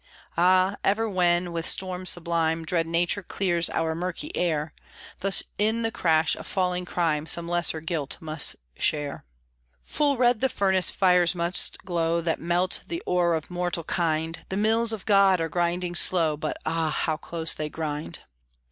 Ah, 0.35 0.77
ever 0.83 1.07
when 1.07 1.51
with 1.51 1.63
storm 1.63 2.07
sublime 2.07 2.65
Dread 2.65 2.87
Nature 2.87 3.21
clears 3.21 3.69
our 3.69 3.93
murky 3.93 4.35
air, 4.35 4.73
Thus 5.19 5.43
in 5.59 5.83
the 5.83 5.91
crash 5.91 6.35
of 6.35 6.47
falling 6.47 6.85
crime 6.85 7.27
Some 7.27 7.47
lesser 7.47 7.81
guilt 7.81 8.17
must 8.19 8.55
share. 8.79 9.25
Full 9.83 10.17
red 10.17 10.39
the 10.39 10.49
furnace 10.49 10.89
fires 10.89 11.35
must 11.35 11.77
glow 11.85 12.19
That 12.19 12.41
melt 12.41 12.81
the 12.87 13.03
ore 13.05 13.35
of 13.35 13.51
mortal 13.51 13.83
kind; 13.83 14.43
The 14.49 14.57
mills 14.57 14.91
of 14.91 15.05
God 15.05 15.39
are 15.39 15.49
grinding 15.49 15.93
slow, 15.93 16.35
But 16.35 16.57
ah, 16.65 16.89
how 16.89 17.17
close 17.17 17.53
they 17.53 17.69
grind! 17.69 18.21